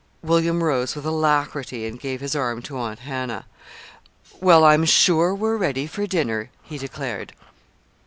[0.23, 3.45] William rose with alacrity, and gave his arm to Aunt Hannah.
[4.39, 7.33] "Well, I'm sure we're ready for dinner," he declared.